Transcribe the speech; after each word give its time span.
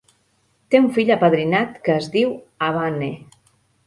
Té 0.75 0.79
un 0.83 0.85
fill 0.95 1.11
apadrinat 1.15 1.75
que 1.87 1.97
es 1.97 2.07
diu 2.15 2.31
Abanne. 2.69 3.11